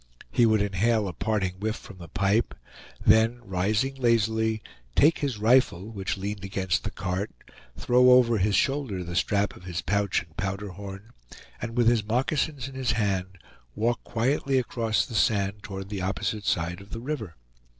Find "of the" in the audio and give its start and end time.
16.81-16.99